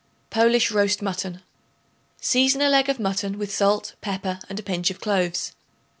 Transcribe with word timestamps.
Polish 0.31 0.71
Roast 0.71 1.03
Mutton. 1.03 1.43
Season 2.19 2.59
a 2.59 2.69
leg 2.69 2.89
of 2.89 2.99
mutton 2.99 3.37
with 3.37 3.53
salt, 3.53 3.93
pepper 4.01 4.39
and 4.49 4.59
a 4.59 4.63
pinch 4.63 4.89
of 4.89 4.99
cloves. 4.99 5.53